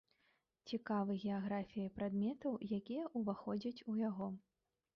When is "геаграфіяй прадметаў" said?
1.23-2.57